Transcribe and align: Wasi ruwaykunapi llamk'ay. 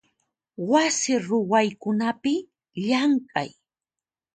Wasi 0.69 1.13
ruwaykunapi 1.25 2.33
llamk'ay. 2.85 3.49